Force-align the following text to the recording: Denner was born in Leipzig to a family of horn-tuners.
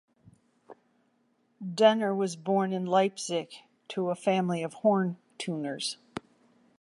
Denner 1.75 2.15
was 2.15 2.35
born 2.35 2.73
in 2.73 2.87
Leipzig 2.87 3.53
to 3.89 4.09
a 4.09 4.15
family 4.15 4.63
of 4.63 4.73
horn-tuners. 4.73 5.97